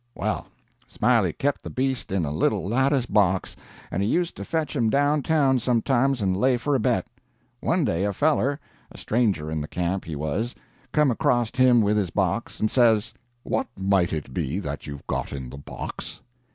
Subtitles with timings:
[0.15, 0.47] "Well,
[0.87, 3.55] Smiley kep' the beast in a little lattice box,
[3.91, 7.05] and he used to fetch him down town sometimes and lay for a bet.
[7.59, 8.59] One day a feller
[8.91, 10.55] a stranger in the camp, he was
[10.91, 15.31] come acrost him with his box, and says: "'What might it be that you've got
[15.33, 16.19] in the box?'